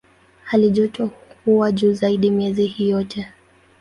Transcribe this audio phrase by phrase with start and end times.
[0.43, 1.09] Halijoto
[1.45, 3.27] huwa juu zaidi miezi hii yote.